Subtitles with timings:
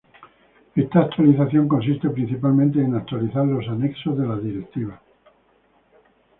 [0.75, 4.99] Esta actualización consiste principalmente en actualizar los anexos de las directivas.